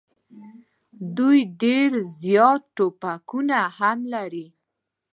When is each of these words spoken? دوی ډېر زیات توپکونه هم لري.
دوی 1.17 1.39
ډېر 1.61 1.89
زیات 2.23 2.61
توپکونه 2.75 3.57
هم 3.77 3.99
لري. 4.13 4.47